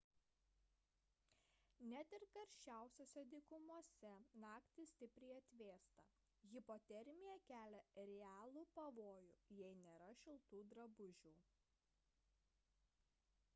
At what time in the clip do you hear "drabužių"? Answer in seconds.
10.73-11.35